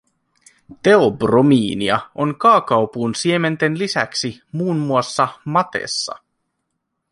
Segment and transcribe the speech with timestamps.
[0.83, 6.15] Teobromiinia on kaakaopuun siementen lisäksi muun muassa matessa